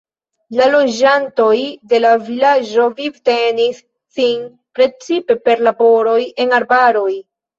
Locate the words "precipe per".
4.79-5.61